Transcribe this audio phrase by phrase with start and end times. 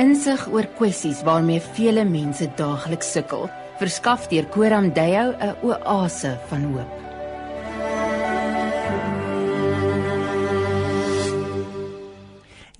[0.00, 3.44] Insig oor kwessies waarmee vele mense daagliks sukkel,
[3.80, 7.01] verskaf deur Koram Deo 'n oase van hoop.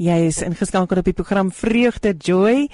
[0.03, 2.65] Jy is ingeskakel op die program Vreugde Joy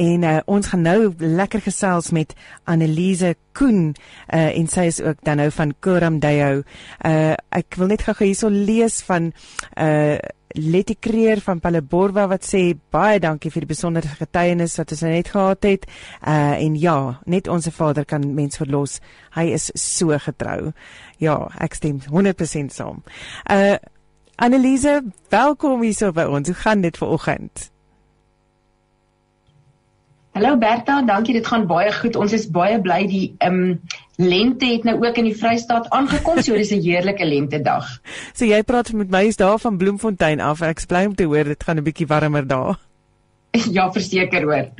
[0.00, 2.32] en uh, ons gaan nou lekker gesels met
[2.64, 6.62] Annelise Koen uh, en sy is ook dan nou van Koram Deo.
[7.04, 9.34] Uh, ek wil net gou hierso lees van
[9.76, 10.16] uh,
[10.56, 15.28] Letty Creer van Paleborwa wat sê baie dankie vir die besondere getuienis wat ons net
[15.34, 15.84] gehad het.
[16.24, 16.96] Uh en ja,
[17.28, 18.96] net ons Vader kan mens verlos.
[19.36, 20.72] Hy is so getrou.
[21.20, 23.04] Ja, ek stem 100% saam.
[23.44, 23.76] Uh
[24.38, 25.02] Annelise,
[25.34, 26.46] welkom hier so by ons.
[26.46, 27.70] Hoe gaan dit vanoggend?
[30.38, 31.34] Hallo Berta, dankie.
[31.34, 32.14] Dit gaan baie goed.
[32.14, 33.80] Ons is baie bly die ehm um,
[34.22, 36.38] lente het nou ook in die Vrystaat aangekom.
[36.38, 37.90] So dis 'n heerlike lentedag.
[38.38, 40.62] So jy praat met my is daar van Bloemfontein af.
[40.62, 42.78] Ek bly om te hoor dit gaan 'n bietjie warmer daar.
[43.76, 44.70] Ja, verseker hoor.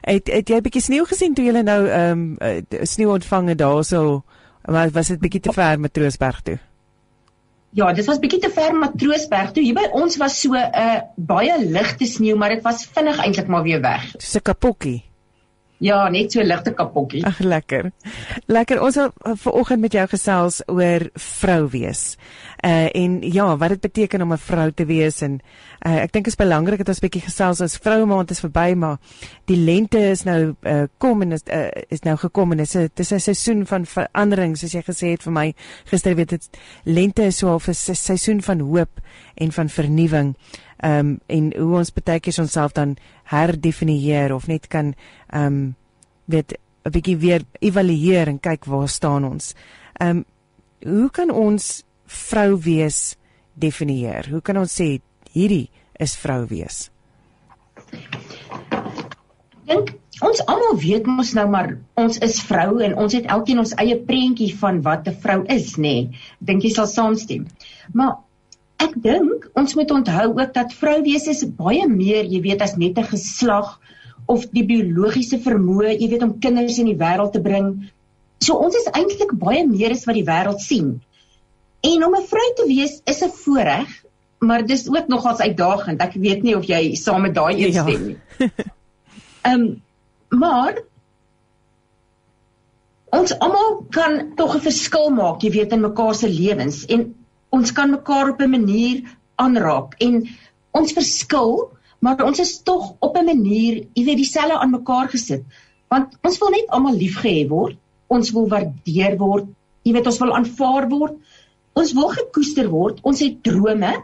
[0.00, 3.58] Het het jy 'n bietjie sneeu gesien toe jy nou ehm um, sneeu ontvang het
[3.58, 4.24] daarso?
[4.64, 6.58] Maar was dit bietjie te ver met Troosberg toe?
[7.72, 9.62] Ja, dit was bietjie te ver Matroosberg toe.
[9.64, 13.48] Hier by ons was so 'n uh, baie ligte sneeu, maar dit was vinnig eintlik
[13.48, 14.04] maar weer weg.
[14.18, 15.11] So 'n kapokkie.
[15.82, 17.24] Ja, net so ligte kapokkie.
[17.26, 17.90] Ag lekker.
[18.46, 18.78] Lekker.
[18.82, 22.04] Ons wil uh, vanoggend met jou gesels oor vrou wees.
[22.62, 25.40] Uh en ja, wat dit beteken om 'n vrou te wees en
[25.86, 28.40] uh, ek dink dit is belangrik dat ons 'n bietjie gesels as vroue maand is
[28.40, 28.98] verby, maar
[29.44, 32.76] die lente is nou uh kom en is uh, is nou gekom en dit is
[32.76, 35.54] 'n dis 'n seisoen van verandering soos jy gesê het vir my
[35.90, 36.48] gister weet dit
[36.84, 39.00] lente is so 'n seisoen van hoop
[39.34, 40.34] en van vernuwing.
[40.84, 44.94] Um en hoe ons baie keer onsself dan herdefinieer of net kan
[45.34, 45.74] um
[46.24, 49.54] weet 'n bietjie weer evalueer en kyk waar staan ons.
[50.00, 50.24] Um
[50.82, 53.16] hoe kan ons vrou wees
[53.54, 54.28] definieer?
[54.30, 55.00] Hoe kan ons sê
[55.32, 56.90] hierdie is vrou wees?
[59.68, 63.74] Dink ons almal weet mos nou maar ons is vrou en ons het elkeen ons
[63.82, 65.82] eie prentjie van wat 'n vrou is, nê?
[65.82, 66.20] Nee.
[66.38, 67.46] Dink jy sal saamstem?
[67.92, 68.18] Maar
[68.82, 72.76] ek dink ons moet onthou ook dat vrou wees is baie meer, jy weet, as
[72.76, 73.78] net 'n geslag
[74.26, 77.90] of die biologiese vermoë, jy weet, om kinders in die wêreld te bring.
[78.42, 81.00] So ons is eintlik baie meer as wat die wêreld sien.
[81.82, 83.88] En om 'n vrou te wees is 'n voorreg,
[84.38, 86.00] maar dis ook nogals uitdagend.
[86.00, 88.18] Ek weet nie of jy saam met daai instem nie.
[89.42, 89.82] Ehm um,
[90.28, 90.82] maar
[93.10, 97.14] ons almal kan tog 'n verskil maak, jy weet, in mekaar se lewens en
[97.52, 99.02] ons kan mekaar op 'n manier
[99.36, 100.22] aanraak en
[100.72, 101.70] ons verskil,
[102.00, 105.44] maar ons is tog op 'n manier, jy weet, dieselfde aan mekaar gesit.
[105.88, 107.76] Want ons wil net almal liefgehê word,
[108.08, 109.46] ons wil waardeer word,
[109.84, 111.16] jy weet, ons wil aanvaar word
[111.78, 113.00] ons wil gekoester word.
[113.06, 113.94] Ons het drome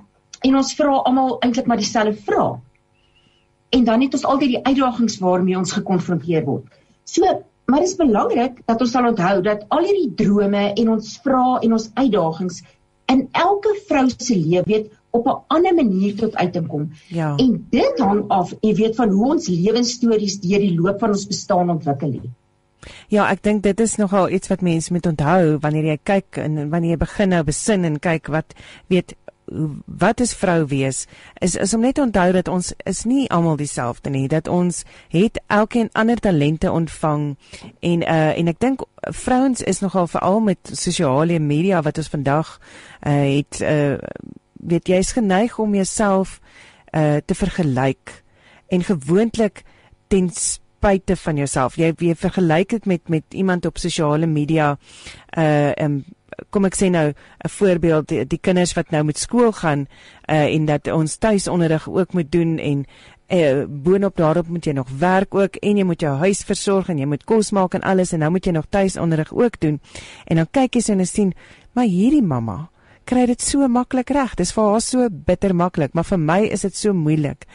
[0.46, 2.56] en ons vra almal eintlik maar dieselfde vrae.
[3.76, 6.64] En dan het ons altyd die uitdagings waarmee ons gekonfronteer word.
[7.04, 7.24] So,
[7.68, 11.58] maar dit is belangrik dat ons sal onthou dat al hierdie drome en ons vrae
[11.66, 12.62] en ons uitdagings
[13.12, 16.90] in elke vrou se lewe weet op 'n ander manier tot uitkom.
[17.08, 17.36] Ja.
[17.36, 21.26] En dit hang af, jy weet, van hoe ons lewensstories deur die loop van ons
[21.26, 22.28] bestaan ontwikkel het.
[23.08, 26.68] Ja, ek dink dit is nogal iets wat mense moet onthou wanneer jy kyk en
[26.70, 28.54] wanneer jy begin nou besin en kyk wat
[28.86, 29.16] weet
[29.86, 31.06] wat is vrou wees
[31.40, 34.82] is is om net te onthou dat ons is nie almal dieselfde nie dat ons
[35.08, 37.36] het elkeen ander talente ontvang
[37.80, 38.84] en uh en ek dink
[39.24, 42.58] vrouens is nogal veral met sosiale media wat ons vandag
[43.06, 43.98] uh het uh
[44.52, 46.40] weet jy is geneig om jouself
[46.92, 48.22] uh te vergelyk
[48.68, 49.64] en gewoonlik
[50.08, 50.30] ten
[50.78, 51.76] spite van jouself.
[51.76, 54.76] Jy jy vergelyk dit met met iemand op sosiale media.
[55.36, 55.72] Uh
[56.50, 59.86] kom ek sê nou 'n voorbeeld die, die kinders wat nou met skool gaan
[60.28, 62.86] uh en dat ons tuisonderrig ook moet doen en
[63.28, 66.98] uh boonop daarop moet jy nog werk ook en jy moet jou huis versorg en
[66.98, 69.80] jy moet kos maak en alles en nou moet jy nog tuisonderrig ook doen.
[70.24, 71.34] En dan kyk jy so en sien
[71.72, 72.70] maar hierdie mamma
[73.08, 74.34] kry dit so maklik reg.
[74.36, 77.46] Dis vir haar so bitter maklik, maar vir my is dit so moeilik.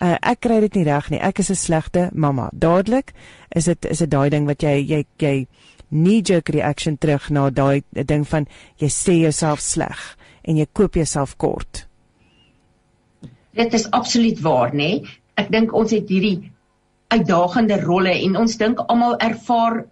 [0.00, 1.20] Uh, ek kry dit nie reg nie.
[1.20, 2.48] Ek is 'n slegte mamma.
[2.52, 3.12] Dadelik
[3.54, 5.46] is dit is dit daai ding wat jy jy jy
[5.92, 8.48] knee jerk reaction terug na daai ding van
[8.80, 10.00] jy sê jouself sleg
[10.48, 11.86] en jy koop jouself kort.
[13.52, 15.04] Dit is absoluut waar, nê?
[15.36, 16.50] Ek dink ons het hierdie
[17.12, 19.82] uitdagende rolle en ons dink almal ervaar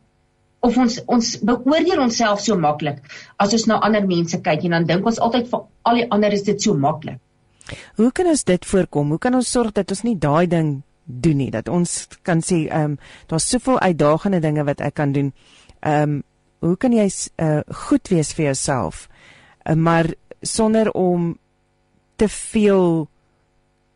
[0.64, 3.00] of ons ons beoordeel onsself so maklik
[3.40, 6.36] as ons na ander mense kyk en dan dink ons altyd vir al die ander
[6.36, 7.20] is dit so maklik.
[8.00, 9.12] Hoe kan ons dit voorkom?
[9.14, 10.80] Hoe kan ons sorg dat ons nie daai ding
[11.10, 15.12] doen nie dat ons kan sê ehm um, daar's soveel uitdagende dinge wat ek kan
[15.12, 15.32] doen.
[15.80, 16.22] Ehm um,
[16.60, 17.06] hoe kan jy
[17.40, 19.08] uh, goed wees vir jouself
[19.64, 20.10] uh, maar
[20.42, 21.38] sonder om
[22.16, 23.08] te veel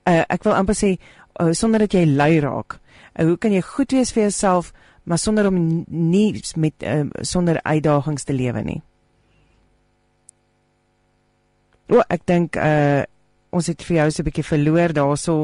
[0.09, 2.79] uh, ek wil amper sê uh, sonder dat jy lui raak?
[3.13, 4.73] Uh, hoe kan jy goed wees vir jouself
[5.05, 8.81] maar sonder om nie met uh, sonder uitdagings te lewe nie?
[11.93, 13.05] O, ek dink uh
[13.55, 15.35] ons het vir jou so 'n bietjie verloor daarso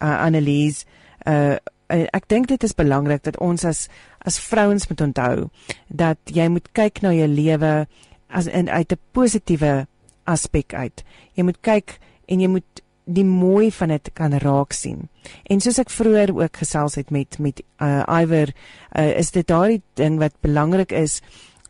[0.00, 0.84] uh Annelies.
[1.26, 1.56] Uh
[1.88, 3.88] ek dink dit is belangrik dat ons as
[4.26, 5.48] as vrouens moet onthou
[5.88, 7.86] dat jy moet kyk na jou lewe
[8.28, 9.86] as in uit 'n positiewe
[10.24, 11.04] aspek uit.
[11.34, 11.98] Jy moet kyk
[12.28, 15.08] en jy moet die mooi van dit kan raak sien.
[15.46, 18.50] En soos ek vroeër ook gesels het met met uh, Iwer,
[18.98, 21.20] uh, is dit daardie ding wat belangrik is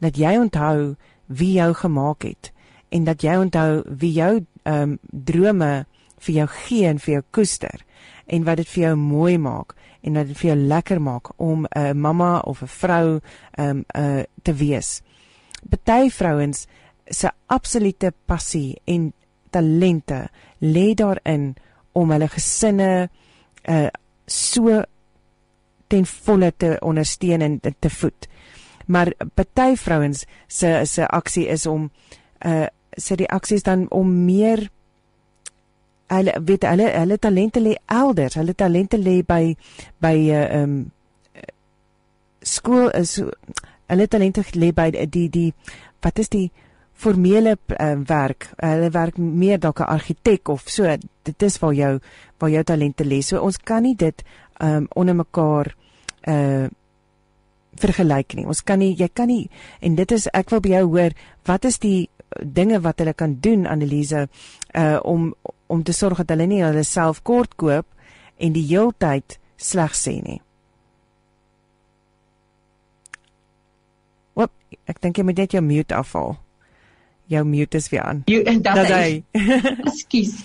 [0.01, 0.97] dat jy onthou
[1.27, 2.53] wie jou gemaak het
[2.89, 5.87] en dat jy onthou wie jou ehm um, drome
[6.19, 7.85] vir jou gee en vir jou koester
[8.27, 9.75] en wat dit vir jou mooi maak
[10.07, 13.21] en wat dit vir jou lekker maak om 'n uh, mamma of 'n vrou
[13.59, 15.03] um, uh, te wees.
[15.69, 16.67] Party vrouens
[17.11, 19.13] se absolute passie en
[19.51, 21.55] talente lê daarin
[21.93, 23.09] om hulle gesinne
[23.69, 23.89] uh
[24.29, 24.83] so
[25.87, 28.29] ten volle te ondersteun en te voed.
[28.87, 31.91] Maar party vrouens se se aksie is om
[32.47, 32.67] uh
[32.97, 34.71] se reaksies dan om meer
[36.09, 38.35] hulle weet hulle hulle talente lê elders.
[38.35, 39.57] Hulle talente lê by
[40.01, 40.91] by 'n uh, um
[42.43, 43.19] skool is
[43.89, 45.53] hulle talente lê by die die
[46.03, 46.51] wat is die
[46.93, 48.49] formele uh, werk.
[48.63, 50.97] Hulle werk meer dalk 'n argitek of so.
[51.23, 52.01] Dit is waar jou
[52.39, 53.23] waar jou talente lê.
[53.23, 54.23] So ons kan nie dit
[54.61, 55.75] um onder mekaar
[56.29, 56.69] uh
[57.77, 58.47] vergelyk nie.
[58.47, 59.51] Ons kan nie jy kan nie
[59.81, 61.13] en dit is ek wil by jou hoor
[61.45, 62.09] wat is die
[62.43, 64.29] dinge wat hulle kan doen Annelise
[64.75, 65.35] uh om
[65.67, 67.87] om te sorg dat hulle nie hulle self kort koop
[68.37, 70.41] en die heeltyd sleg sê nie.
[74.35, 74.53] Wat
[74.87, 76.37] ek dink jy moet net jou mute afhaal
[77.27, 78.23] jou mute is weer aan.
[78.31, 79.23] Jy en dat hy.
[79.91, 80.39] Ekskuus.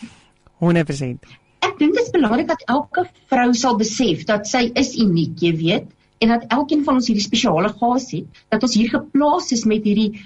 [0.61, 1.33] 100%.
[1.61, 5.51] Ek dink dit is belangrik dat elke vrou sal besef dat sy is uniek, jy
[5.57, 5.89] weet,
[6.21, 9.85] en dat elkeen van ons hierdie spesiale gas het, dat ons hier geplaas is met
[9.85, 10.21] hierdie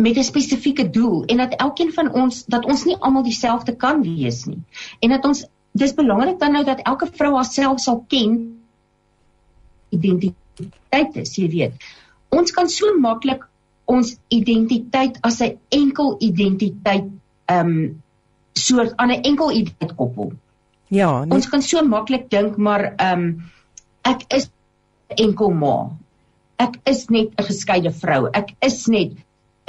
[0.00, 4.02] met 'n spesifieke doel en dat elkeen van ons dat ons nie almal dieselfde kan
[4.02, 4.62] wees nie.
[4.98, 8.60] En dat ons dis belangrik dan nou dat elke vrou haarself sal ken
[9.88, 11.72] identiteit is, jy weet.
[12.28, 13.46] Ons kan so maklik
[13.84, 17.04] ons identiteit as 'n enkel identiteit
[17.46, 18.02] ehm um,
[18.52, 20.32] soort aan 'n enkel identiteit koppel.
[20.88, 21.34] Ja, nee.
[21.34, 23.42] ons kan so maklik dink maar ehm um,
[24.02, 24.50] ek is
[25.06, 25.90] enkel ma.
[26.56, 28.28] Ek is net 'n geskeide vrou.
[28.32, 29.12] Ek is net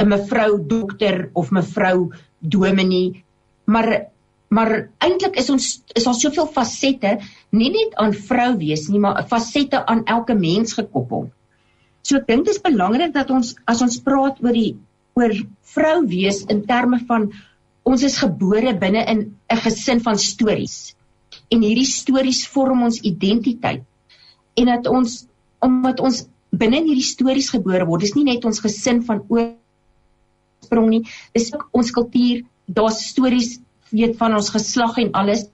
[0.01, 3.23] 'n mevrou dokter of mevrou dominee.
[3.65, 4.11] Maar
[4.51, 5.65] maar eintlik is ons
[5.95, 7.19] is daar soveel fasette,
[7.55, 11.29] nie net aan vrou wees nie, maar fasette aan elke mens gekoppel.
[12.03, 14.75] So ek dink dit is belangrik dat ons as ons praat oor die
[15.15, 15.31] oor
[15.75, 17.29] vrou wees in terme van
[17.87, 19.19] ons is gebore binne in
[19.49, 20.95] 'n gesin van stories.
[21.49, 23.83] En hierdie stories vorm ons identiteit.
[24.55, 25.25] En dat ons
[25.61, 29.23] omdat ons binne in hierdie stories gebore word, dis nie net ons gesin van
[30.71, 31.03] oorsprong nie,
[31.35, 33.59] dis ook ons kultuur, daar's stories
[33.91, 35.47] weet van ons geslag en alles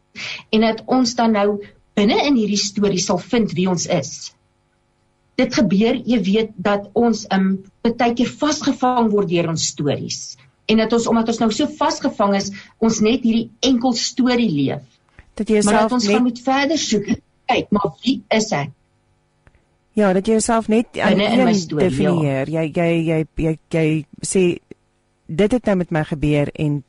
[0.54, 1.60] en dat ons dan nou
[1.98, 4.32] binne in hierdie stories sal vind wie ons is
[5.38, 10.38] dit gebeur, jy weet dat ons um baie keer vasgevang word deur ons stories.
[10.68, 12.50] En dat ons omdat ons nou so vasgevang is,
[12.82, 14.82] ons net hierdie enkel storie leef.
[15.38, 17.12] Dat jy jouself net gaan moet verder soek.
[17.48, 18.74] Kyk, maar wie is ek?
[19.98, 22.50] Ja, dat jy jouself net aan een storie, definieer.
[22.50, 22.66] Ja.
[22.66, 23.88] Jy, jy jy jy jy
[24.26, 24.44] sê
[25.28, 26.84] dit het nou met my gebeur en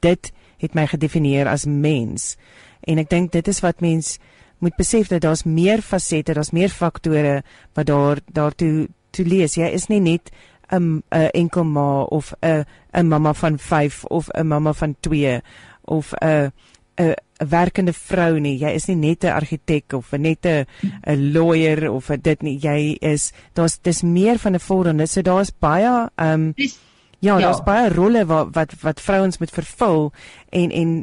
[0.00, 2.36] dit het my gedefinieer as mens.
[2.80, 4.18] En ek dink dit is wat mens
[4.58, 7.42] moet besef dat daar's meer fasette, daar's meer faktore
[7.74, 9.56] wat daar daartoe toe lees.
[9.58, 10.30] Jy is nie net
[10.70, 15.40] 'n 'n enkel ma of 'n 'n mamma van 5 of 'n mamma van 2
[15.84, 16.52] of 'n
[16.96, 18.58] 'n 'n werkende vrou nie.
[18.58, 20.66] Jy is nie net 'n argitek of net 'n
[21.06, 22.58] 'n lawyer of dit nie.
[22.58, 25.06] Jy is daar's dis meer van 'n volgende.
[25.06, 26.54] So daar's baie ehm um,
[27.24, 30.10] Ja, ja, daar's baie rolle wat wat wat vrouens moet vervul
[30.52, 30.96] en en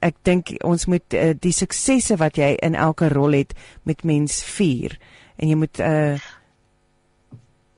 [0.00, 3.52] ek dink ons moet uh, die suksesse wat jy in elke rol het
[3.88, 4.96] met mens vier
[5.36, 6.16] en jy moet uh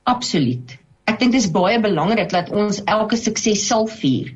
[0.03, 0.77] absoluut.
[1.07, 4.33] Ek dink dit is baie belangrik dat ons elke sukses sal vier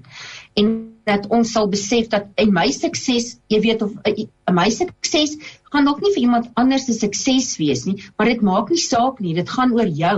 [0.59, 0.75] en
[1.07, 5.37] dat ons sal besef dat in my sukses, jy weet of uh, my sukses
[5.71, 9.21] gaan dalk nie vir iemand anders se sukses wees nie, maar dit maak nie saak
[9.23, 10.17] nie, dit gaan oor jou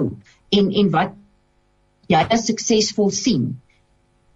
[0.57, 1.17] en en wat
[2.09, 3.51] jy as suksesvol sien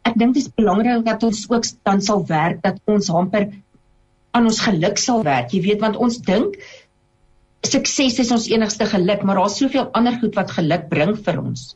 [0.07, 3.49] ek dink dit is belangrik dat ons ook dan sal werk dat ons amper
[4.33, 5.53] aan ons geluk sal werk.
[5.53, 6.57] Jy weet want ons dink
[7.63, 11.69] sukses is ons enigste geluk, maar daar's soveel ander goed wat geluk bring vir ons.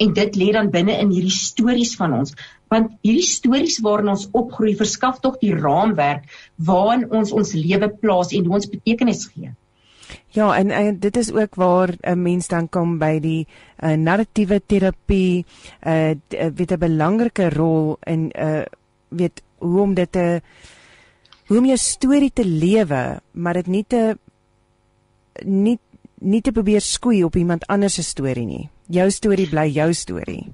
[0.00, 2.36] En dit lê dan binne in hierdie stories van ons
[2.72, 6.24] want hierdie stories waarin ons opgroei verskaf tog die raamwerk
[6.70, 9.52] waarin ons ons lewe plaas en hoe ons betekenis gee.
[10.34, 13.46] Ja, en, en dit is ook waar 'n mens dan kom by die
[13.78, 15.46] uh, narratiewe terapie,
[15.86, 16.14] uh
[16.54, 18.62] weet 'n belangrike rol in uh
[19.08, 20.40] weet hoe om dit te
[21.46, 24.18] hoe om jou storie te lewe, maar dit nie te
[25.44, 25.78] nie
[26.18, 28.68] nie te probeer skoei op iemand anders se storie nie.
[28.86, 30.52] Jou storie bly jou storie.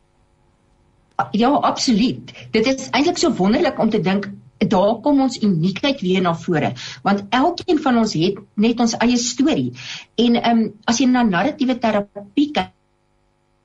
[1.31, 2.33] Ja, absoluut.
[2.51, 4.31] Dit is eintlik so wonderlik om te dink
[4.69, 9.17] daar kom ons uniekheid weer na vore want elkeen van ons het net ons eie
[9.17, 9.73] storie.
[10.17, 12.77] En ehm um, as jy na narratiewe terapie kyk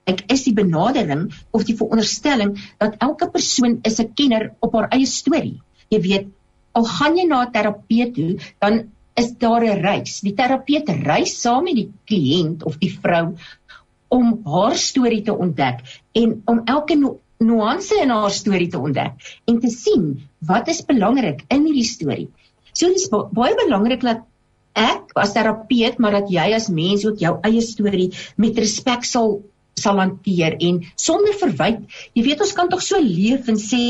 [0.05, 4.89] ek is die benadering of die veronderstelling dat elke persoon is 'n kenner op haar
[4.93, 5.61] eie storie.
[5.89, 6.27] Jy weet,
[6.73, 10.21] al gaan jy na 'n terapeut toe, dan is daar 'n reis.
[10.21, 13.35] Die terapeut reis saam met die kliënt of die vrou
[14.07, 15.81] om haar storie te ontdek
[16.13, 16.95] en om elke
[17.43, 20.13] nuance in haar storie te ontdek en te sien
[20.47, 22.29] wat is belangrik in hierdie storie.
[22.73, 24.23] So dis baie belangrik dat
[24.75, 29.39] ek as terapeut maar dat jy as mens ook jou eie storie met respek sal
[29.75, 31.81] sal hanteer en sonder verwyd.
[32.15, 33.83] Jy weet ons kan tog so leef en sê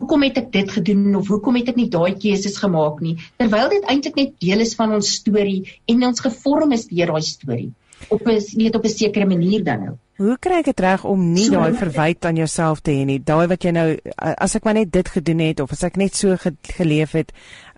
[0.00, 3.68] hoekom het ek dit gedoen of hoekom het ek nie daai keuses gemaak nie terwyl
[3.72, 5.60] dit eintlik net deel is van ons storie
[5.92, 7.68] en ons gevorm is deur daai storie
[8.08, 9.96] op 'n net op 'n sekere manier dan nou.
[10.16, 13.22] Hoe kry ek dit reg om nie so, daai verwyte aan jouself te hê nie?
[13.24, 16.14] Daai wat jy nou as ek maar net dit gedoen het of as ek net
[16.14, 17.32] so ge geleef het,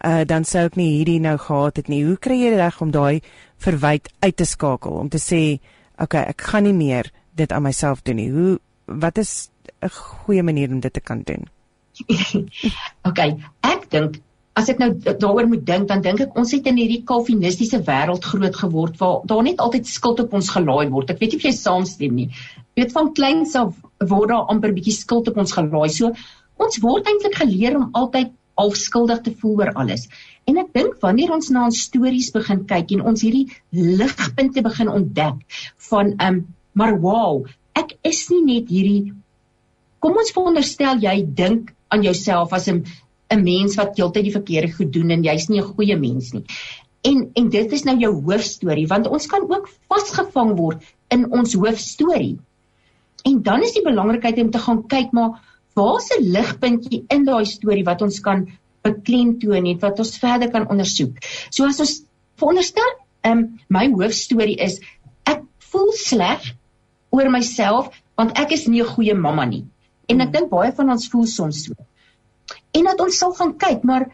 [0.04, 2.04] uh, dan sou ek nie hierdie nou gehad het nie.
[2.04, 3.20] Hoe kry jy reg om daai
[3.58, 5.60] verwyte uit te skakel om te sê,
[5.94, 9.50] "Oké, okay, ek gaan nie meer dit aan myself doen nie." Hoe wat is
[9.82, 11.46] 'n goeie manier om dit te kan doen?
[13.08, 14.18] okay, ek dink
[14.58, 18.26] as ek nou daaroor moet dink, dan dink ek ons het in hierdie kalvinistiese wêreld
[18.28, 21.12] groot geword waar daar net altyd skuld op ons gelaai word.
[21.14, 22.28] Ek weet nie of jy saamstem nie.
[22.76, 23.72] Jy weet van kleins af
[24.10, 25.88] word daar amper bietjie skuld op ons gelaai.
[25.94, 26.12] So
[26.62, 30.04] ons word eintlik geleer om altyd half skuldig te voel oor alles.
[30.46, 34.92] En ek dink wanneer ons na ons stories begin kyk en ons hierdie ligpunte begin
[34.92, 36.44] ontdek van um,
[36.76, 37.44] maar wow,
[37.78, 39.12] ek is nie net hierdie
[40.02, 42.82] Kom ons veronderstel jy dink aan jouself as 'n
[43.32, 46.44] 'n mens wat heeltyd die verkeerde goed doen en jy's nie 'n goeie mens nie.
[47.02, 51.54] En en dit is nou jou hoofstorie want ons kan ook vasgevang word in ons
[51.54, 52.38] hoofstorie.
[53.24, 55.40] En dan is die belangrikheid om te gaan kyk maar
[55.74, 58.48] waar's 'n ligpuntjie in daai storie wat ons kan
[58.82, 61.16] beklemtoon en wat ons verder kan ondersoek.
[61.50, 62.02] So as ons
[62.36, 62.90] veronderstel,
[63.22, 64.80] ehm um, my hoofstorie is
[65.24, 66.54] ek voel sleg
[67.10, 69.64] oor myself want ek is nie 'n goeie mamma nie.
[70.08, 71.72] En ek dink baie van ons voel soms so.
[72.72, 74.08] En dat ons sal gaan kyk, maar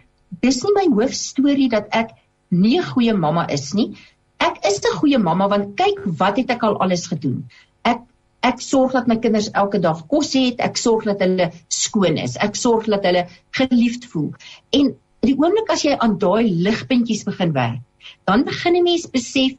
[0.45, 2.15] dis nie my hoofstorie dat ek
[2.51, 3.95] nie 'n goeie mamma is nie.
[4.39, 7.45] Ek is 'n goeie mamma want kyk wat het ek al alles gedoen.
[7.85, 8.01] Ek
[8.43, 12.37] ek sorg dat my kinders elke dag kos het, ek sorg dat hulle skoon is,
[12.37, 14.33] ek sorg dat hulle geliefd voel.
[14.73, 17.81] En die oomblik as jy aan daai ligpuntjies begin werk,
[18.27, 19.57] dan begin 'n mens besef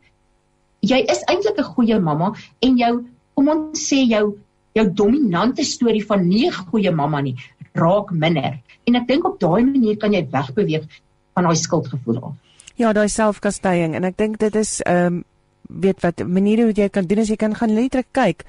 [0.81, 4.37] jy is eintlik 'n goeie mamma en jou kom ons sê jou
[4.75, 7.35] jou dominante storie van nie 'n goeie mamma nie
[7.73, 8.59] raak minder.
[8.88, 10.85] En ek dink op daai manier kan jy wegbeweeg
[11.33, 12.33] van daai skuldgevoel af.
[12.79, 15.23] Ja, daai selfkastyding en ek dink dit is ehm um,
[15.69, 18.45] weet wat maniere hoe jy kan doen as jy kan gaan letterlik kyk.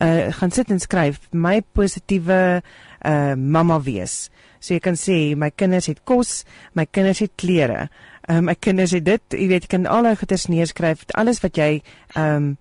[0.00, 2.62] Uh gaan sit en skryf my positiewe
[3.04, 4.30] uh mamma wees.
[4.60, 7.88] So jy kan sê my kinders het kos, my kinders het klere.
[8.28, 11.42] Ehm um, my kinders het dit, jy weet jy kan al daai goeders neerskryf, alles
[11.42, 11.82] wat jy
[12.14, 12.52] ehm um,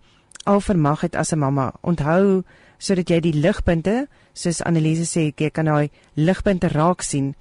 [0.49, 1.71] al vermag het as 'n mamma.
[1.81, 2.43] Onthou
[2.81, 7.33] sodat jy die ligpunte, soos Annelise sê, jy kan daai ligpunte raak sien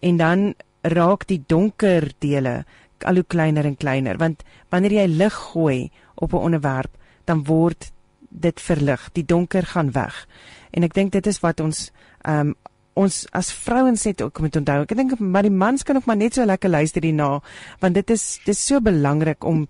[0.00, 0.52] en dan
[0.84, 2.62] raak die donker dele
[3.04, 6.92] al hoe kleiner en kleiner want wanneer jy lig gooi op 'n onderwerp,
[7.24, 7.92] dan word
[8.30, 10.26] dit verlig, die donker gaan weg.
[10.70, 11.90] En ek dink dit is wat ons
[12.24, 12.54] ehm um,
[12.94, 14.82] ons as vrouens het ook moet onthou.
[14.82, 17.42] Ek dink maar die mans kan ook maar net so lekker luister hierna
[17.80, 19.66] want dit is dit is so belangrik om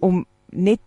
[0.00, 0.80] om net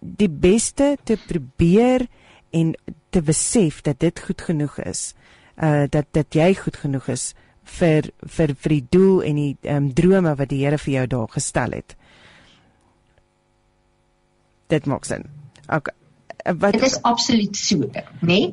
[0.00, 2.06] die beste te probeer
[2.50, 2.74] en
[3.10, 5.14] te besef dat dit goed genoeg is.
[5.56, 7.34] Uh dat dat jy goed genoeg is
[7.78, 11.06] vir vir vir die doel en die ehm um, drome wat die Here vir jou
[11.14, 11.96] daar gestel het.
[14.68, 15.24] Dit maak sin.
[15.66, 15.94] Okay.
[16.44, 18.04] Uh, wat Dit is absoluut so, né?
[18.20, 18.52] Nee?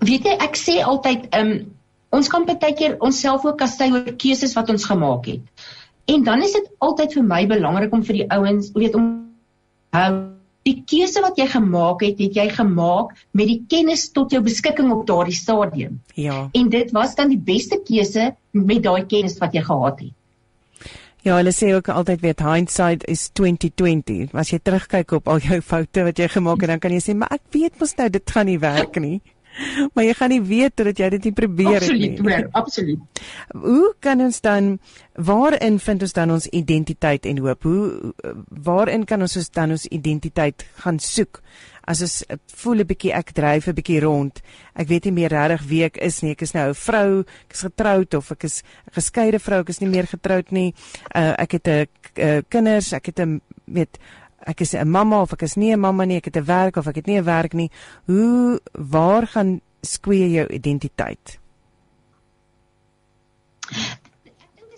[0.00, 1.72] Weet jy, ek sê altyd ehm um,
[2.16, 5.66] ons kan baie keer onsself ook kastei oor keuses wat ons gemaak het.
[6.06, 9.08] En dan is dit altyd vir my belangrik om vir die ouens, weet om
[9.96, 10.35] hou
[10.66, 14.90] die keuse wat jy gemaak het, het jy gemaak met die kennis tot jou beskikking
[14.94, 16.00] op daardie stadium.
[16.18, 16.48] Ja.
[16.52, 20.14] En dit was dan die beste keuse met daai kennis wat jy gehad het.
[21.26, 24.30] Ja, hulle sê ook altyd weet hindsight is 2020.
[24.38, 27.16] As jy terugkyk op al jou foute wat jy gemaak het, dan kan jy sê,
[27.18, 29.20] "Maar ek weet mos nou dit gaan nie werk nie."
[29.94, 32.34] maar jy gaan nie weet totdat jy dit nie probeer absoluut, het nie.
[32.34, 33.22] Absoluut, absoluut.
[33.68, 34.76] Hoe kan ons dan
[35.14, 37.62] waarin vind ons dan ons identiteit en hoop?
[37.62, 38.12] Hoe
[38.48, 41.40] waarin kan ons ons dan ons identiteit gaan soek?
[41.86, 42.16] As ons
[42.58, 44.42] voel 'n bietjie ek dryf 'n bietjie rond.
[44.74, 46.32] Ek weet nie meer regtig wie ek is nie.
[46.32, 49.68] Ek is nou 'n vrou, ek is getroud of ek is 'n geskeide vrou, ek
[49.68, 50.74] is nie meer getroud nie.
[51.14, 51.86] Uh, ek het 'n
[52.18, 53.98] uh, kinders, ek het 'n weet
[54.46, 56.76] ek is 'n mamma of ek is nie 'n mamma nie, ek het 'n werk
[56.76, 57.70] of ek het nie 'n werk nie.
[58.06, 61.38] Hoe waar gaan skwee jou identiteit?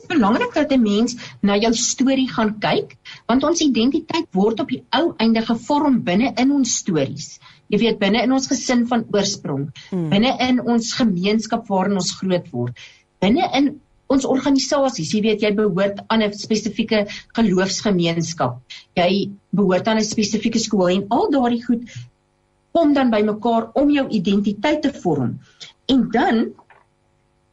[0.08, 2.96] Belangrik dat 'n mens na jou storie gaan kyk,
[3.26, 7.38] want ons identiteit word op die ou einde gevorm binne in ons stories.
[7.68, 10.08] Jy weet binne in ons gesin van oorsprong, hmm.
[10.08, 12.78] binne in ons gemeenskap waarin ons groot word,
[13.20, 18.60] binne in ons organisasies, jy weet jy behoort aan 'n spesifieke geloofsgemeenskap.
[18.96, 21.84] Jy behoort aan 'n spesifieke skool en al daardie goed
[22.72, 25.38] kom dan bymekaar om jou identiteit te vorm.
[25.88, 26.54] En dan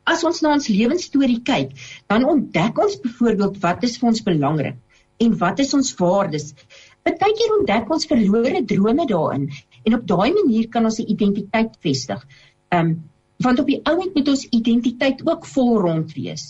[0.06, 1.72] as ons na ons lewensstorie kyk,
[2.08, 4.78] dan ontdek ons byvoorbeeld wat is vir ons belangrik
[5.24, 6.54] en wat is ons waardes.
[7.08, 9.50] Partykeer ontdek ons verlore drome daarin
[9.86, 12.22] en op daai manier kan ons 'n identiteit vestig.
[12.72, 13.10] Um
[13.44, 16.46] want op die ou end moet ons identiteit ook vol rond wees.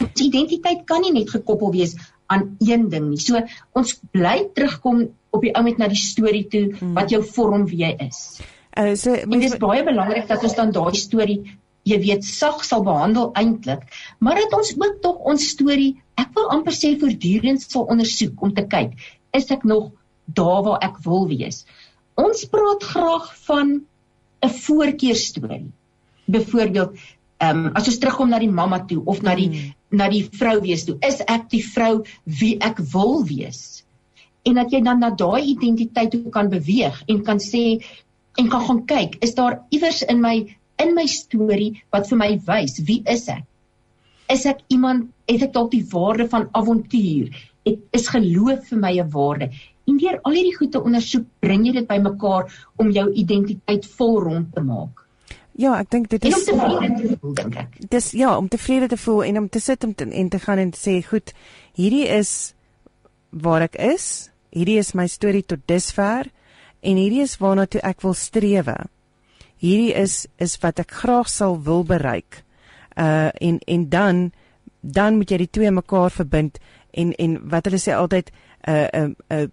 [0.00, 1.96] Ons identiteit kan nie net gekoppel wees
[2.30, 3.20] aan een ding nie.
[3.20, 3.40] So
[3.76, 6.94] ons bly terugkom op die ou end na die storie toe hmm.
[6.98, 8.40] wat jou vorm wie jy is.
[8.78, 11.40] Uh, so dit is baie belangrik dat ons dan daai storie
[11.88, 13.86] jy weet sag sal behandel eintlik,
[14.20, 18.52] maar dat ons ook tog ons storie, ek wil amper sê voortdurend sal ondersoek om
[18.54, 18.92] te kyk,
[19.36, 19.90] is ek nog
[20.26, 21.64] daar waar ek wil wees.
[22.20, 23.80] Ons praat graag van
[24.44, 25.70] 'n voorkeurstorie
[26.30, 26.98] byvoorbeeld
[27.40, 29.68] ehm um, as ons terugkom na die mamma toe of na die hmm.
[29.96, 32.02] na die vrou wees toe is ek die vrou
[32.40, 33.82] wie ek wil wees.
[34.44, 37.80] En dat jy dan na daai identiteit toe kan beweeg en kan sê
[38.40, 40.36] en kan gaan kyk is daar iewers in my
[40.84, 43.44] in my storie wat vir my wys wie is ek?
[44.30, 47.32] Is ek iemand het ek dalk die waarde van avontuur?
[47.66, 49.50] Het is geloof vir my 'n waarde?
[49.88, 54.52] En deur al hierdie goeie ondersoek bring jy dit bymekaar om jou identiteit vol rond
[54.54, 55.06] te maak
[55.58, 57.78] Ja, ek dink dit is om tevrede te voel dink ek.
[57.90, 60.58] Dis ja, om tevrede te voel en om te sit om te, en te gaan
[60.58, 61.32] en te sê, goed,
[61.74, 62.54] hierdie is
[63.30, 64.30] waar ek is.
[64.54, 66.30] Hierdie is my storie tot dusver
[66.80, 68.76] en hierdie is waarna toe ek wil strewe.
[69.60, 72.42] Hierdie is is wat ek graag sal wil bereik.
[72.96, 74.30] Uh en en dan
[74.80, 76.58] dan moet jy die twee mekaar verbind
[76.90, 79.50] en en wat hulle sê altyd 'n uh, 'n uh, 'n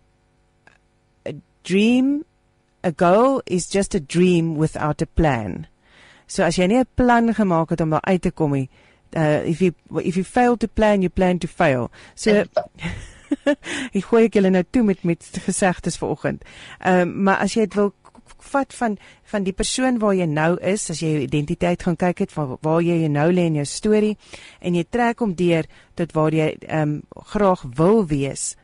[1.28, 2.24] uh, dream
[2.84, 5.68] a goal is just a dream without a plan.
[6.28, 8.70] So as jy nie 'n plan gemaak het om daar uit te kom nie,
[9.16, 9.72] uh if you
[10.04, 11.92] if you fail to plan, you plan to fail.
[12.16, 12.32] So
[13.98, 16.44] ek gooi ek julle nou toe met met gesegdes vanoggend.
[16.80, 17.94] Ehm um, maar as jy dit wil
[18.52, 18.98] vat van
[19.32, 22.58] van die persoon waar jy nou is, as jy jou identiteit gaan kyk het van
[22.62, 24.16] waar jy nou lê in jou storie
[24.60, 27.02] en jy trek hom deur tot waar jy ehm um,
[27.34, 28.56] graag wil wees.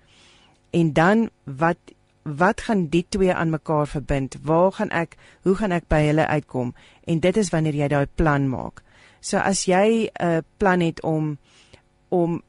[0.71, 1.79] En dan wat
[2.23, 4.37] wat gaan die twee aan mekaar verbind?
[4.43, 6.73] Waar gaan ek hoe gaan ek by hulle uitkom?
[7.03, 8.83] En dit is wanneer jy daai plan maak.
[9.19, 11.37] So as jy 'n uh, plan het om
[12.09, 12.41] om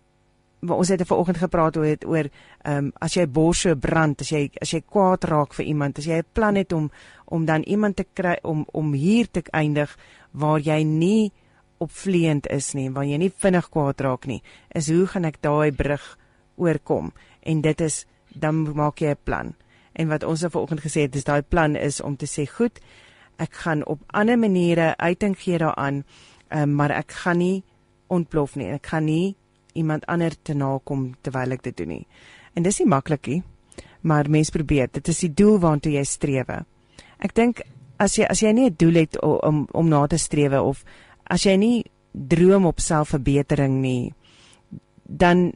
[0.73, 2.29] ons het vanoggend gepraat oor oor
[2.63, 6.07] ehm um, as jy borse brand, as jy as jy kwaad raak vir iemand, as
[6.07, 6.91] jy 'n plan het om
[7.25, 9.97] om dan iemand te kry om om hier te eindig
[10.33, 11.33] waar jy nie
[11.79, 14.43] opvleend is nie, waar jy nie vinnig kwaad raak nie,
[14.75, 16.19] is hoe gaan ek daai brug
[16.57, 17.13] oorkom?
[17.43, 19.55] En dit is dan maak jy 'n plan.
[19.95, 22.81] En wat ons nou vanoggend gesê het, is daai plan is om te sê, goed,
[23.43, 26.03] ek gaan op ander maniere uiting gee daaraan,
[26.51, 27.63] um, maar ek gaan nie
[28.13, 28.71] ontplof nie.
[28.75, 29.37] Ek gaan nie
[29.75, 32.07] iemand ander te nakom terwyl ek dit doen nie.
[32.55, 33.43] En dis nie maklik nie,
[34.03, 34.91] maar mens probeer.
[34.93, 36.51] Dit is die doel waartoe jy streef.
[37.19, 37.65] Ek dink
[38.03, 40.85] as jy as jy nie 'n doel het om om na te streef of
[41.27, 44.15] as jy nie droom op selfverbetering nie,
[45.05, 45.53] dan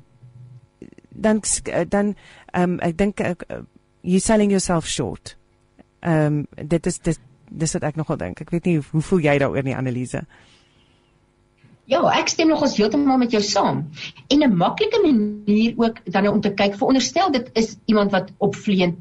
[1.10, 1.42] dan
[1.88, 2.14] dan
[2.54, 3.20] um, ek dink
[4.08, 5.36] you selling yourself short.
[6.00, 7.18] Ehm um, dit is dit
[7.48, 8.40] dis wat ek nogal dink.
[8.40, 10.22] Ek weet nie hoe voel jy daaroor nie Annelise?
[11.88, 13.86] Ja, ek stem nogals heeltemal met jou saam.
[14.28, 18.98] En 'n maklike manier ook dan om te kyk, veronderstel dit is iemand wat opvleend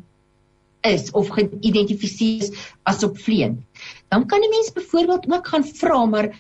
[0.88, 2.52] is of geïdentifiseer is
[2.84, 3.60] as opvleend.
[4.08, 6.40] Dan kan 'n mens byvoorbeeld ook gaan vra maar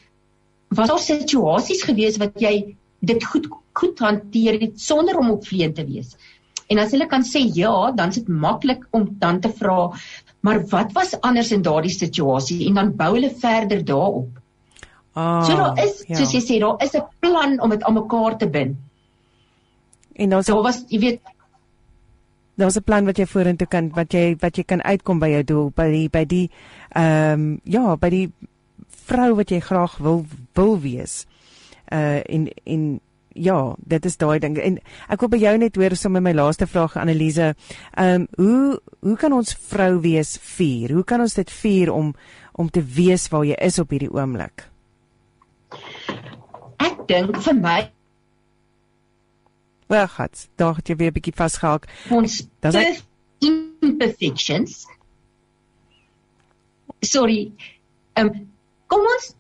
[0.67, 5.85] was daar situasies gewees wat jy dit goed goed hanteer het sonder om opvleend te
[5.85, 6.15] wees?
[6.67, 9.91] En as hulle kan sê ja, dan is dit maklik om dan te vra,
[10.43, 14.41] maar wat was anders in daardie situasie en dan bou hulle verder daarop.
[15.17, 16.19] Ah, so daar is, ja.
[16.19, 18.75] soos jy sê, daar is 'n plan om dit aan mekaar te bind.
[20.15, 21.21] En dan so was, jy weet,
[22.57, 25.43] daar's 'n plan wat jy vorentoe kan wat jy wat jy kan uitkom by jou
[25.43, 26.49] doel by die by die
[26.89, 28.31] ehm um, ja, by die
[29.07, 31.25] vrou wat jy graag wil wil wees.
[31.91, 32.99] Uh en en
[33.37, 34.57] ja, dit is daai ding.
[34.57, 34.79] En
[35.13, 37.53] ek wil by jou net hoor sommer my laaste vraag Anneliese.
[37.97, 40.93] Ehm um, hoe hoe kan ons vrou wees vier?
[40.97, 42.15] Hoe kan ons dit vier om
[42.57, 44.65] om te wees waar jy is op hierdie oomblik?
[46.81, 47.79] Ek dink vir my
[49.87, 51.87] Wel, gats, daar het jy weer 'n bietjie vasgehaak.
[52.11, 53.03] Ons dis ek...
[53.39, 54.85] imperfections.
[56.99, 57.51] Sorry.
[58.13, 58.47] Ehm um,
[58.87, 59.35] kom ons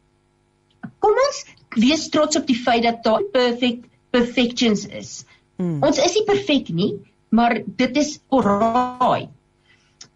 [0.99, 1.43] kom ons
[1.79, 5.25] wees trots op die feit dat daar perfect perfections is.
[5.57, 5.81] Hmm.
[5.83, 6.93] Ons is nie perfek nie,
[7.29, 9.27] maar dit is oral.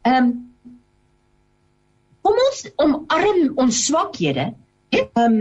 [0.01, 0.31] Ehm um,
[2.21, 4.51] kom ons omarm ons swakhede.
[4.93, 5.37] Ehm um,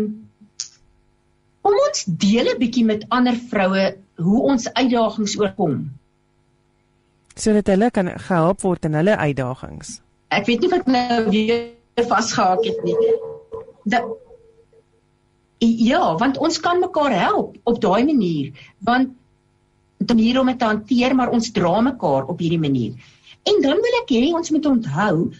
[1.60, 5.90] kom ons deel 'n bietjie met ander vroue hoe ons uitdagings oorkom.
[7.36, 10.00] Sodat hulle kan gehelp word in hulle uitdagings.
[10.28, 12.96] Ek weet nie of ek nou weer vasgehaak het nie.
[13.84, 14.04] Dat
[15.60, 19.12] Ja, want ons kan mekaar help op daai manier, want
[20.00, 22.96] die manier om dit te hanteer, maar ons dra mekaar op hierdie manier.
[23.44, 25.30] En dan wil ek hê ons moet onthou,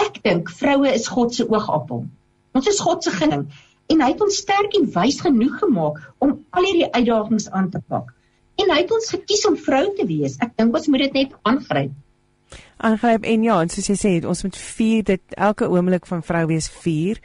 [0.00, 2.04] ek dink vroue is God se oogappel.
[2.56, 3.48] Ons is God se gunning
[3.90, 7.80] en hy het ons sterk en wys genoeg gemaak om al hierdie uitdagings aan te
[7.90, 8.12] pak.
[8.60, 10.36] En hy het ons gekies om vrou te wees.
[10.44, 11.96] Ek dink ons moet dit net aangryp.
[12.76, 16.44] Aangryp en ja, en soos jy sê, ons moet vier dit elke oomblik van vrou
[16.52, 17.20] wees vier.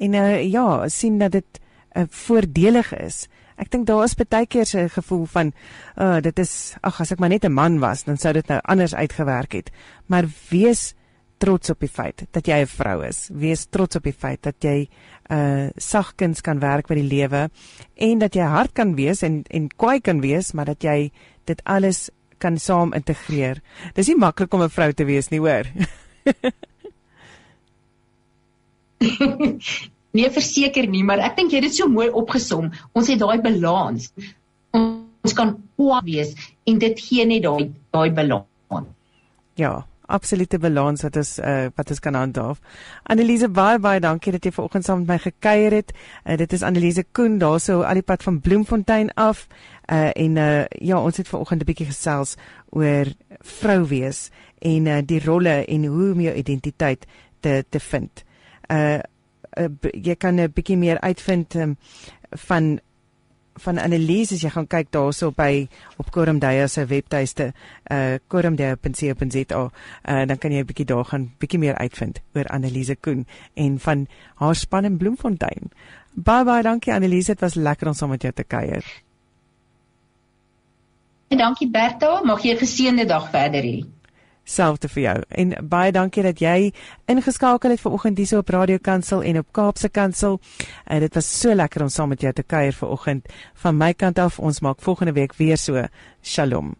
[0.00, 1.60] En nou uh, ja, sien dat dit
[1.94, 3.28] uh, voordelig is.
[3.60, 5.52] Ek dink daar is baie keer 'n gevoel van
[5.96, 8.60] uh dit is ag as ek maar net 'n man was, dan sou dit nou
[8.64, 9.70] anders uitgewerk het.
[10.06, 10.94] Maar wees
[11.38, 13.28] trots op die feit dat jy 'n vrou is.
[13.32, 14.88] Wees trots op die feit dat jy
[15.30, 17.50] uh sagkens kan werk by die lewe
[17.96, 21.10] en dat jy hard kan wees en en kwaai kan wees, maar dat jy
[21.44, 23.60] dit alles kan saam integreer.
[23.94, 25.64] Dis nie maklik om 'n vrou te wees nie, hoor.
[30.12, 32.72] Nee, verseker nie, maar ek dink jy het dit so mooi opgesom.
[32.92, 34.10] Ons het daai balans.
[34.74, 36.34] Ons kan kwaad wees
[36.66, 38.46] en dit gee net daai daai balans.
[39.60, 42.60] Ja, absolute balans wat ons uh, wat ons kan handhaaf.
[43.12, 45.92] Annelise baie baie dankie dat jy vanoggend saam met my gekuier het.
[46.24, 49.46] Uh, dit is Annelise Koen daarso al die pad van Bloemfontein af.
[49.86, 52.36] Uh, en uh, ja, ons het vanoggend 'n bietjie gesels
[52.70, 57.06] oor vrou wees en uh, die rolle en hoe om jou identiteit
[57.40, 58.24] te te vind.
[58.70, 59.00] Uh
[59.56, 61.76] uh, jy kan 'n bietjie meer uitvind um,
[62.30, 62.80] van
[63.60, 65.68] van Annelies as jy gaan kyk daarso by
[66.00, 67.52] op Korumdaya se webtuiste
[67.90, 72.96] uh korumdaya.co.za uh, dan kan jy 'n bietjie daar gaan bietjie meer uitvind oor Anneliese
[72.96, 75.70] Koen en van haar span in Bloemfontein.
[76.14, 78.84] Bye bye, dankie Annelies, dit was lekker om saam met jou te kuier.
[81.28, 83.99] En dankie Berta, mag jy 'n geseënde dag verder hê
[84.50, 85.16] selfde vir jou.
[85.28, 86.72] En baie dankie dat jy
[87.10, 90.40] ingeskakel het vanoggend hier op Radio Kansel en op Kaapse Kansel.
[90.90, 93.26] Uh, dit was so lekker om saam met jou te kuier vanoggend.
[93.54, 95.86] Van my kant af, ons maak volgende week weer so.
[96.22, 96.74] Shalom.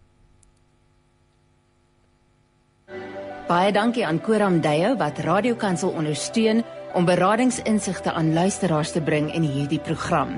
[3.51, 6.63] Baie dankie aan Koram Deyo wat Radio Kansel ondersteun
[6.95, 10.37] om beradingsinsigte aan luisteraars te bring in hierdie program.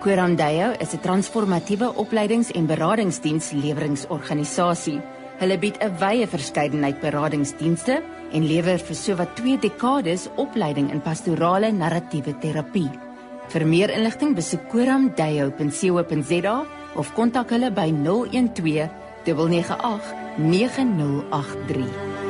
[0.00, 5.00] Koram Deyo is 'n transformatiewe opleidings- en beradingsdiens leweringsorganisasie.
[5.40, 11.72] Hulle bied 'n wye verskeidenheid beradingsdienste en lewer vir sowat 2 dekades opleiding in pastorale
[11.72, 12.90] narratiewe terapie.
[13.52, 16.56] Vir meer inligting besoek koramdeyo.co.za
[16.96, 18.88] of kontak hulle by 012
[19.24, 22.23] 998 9083.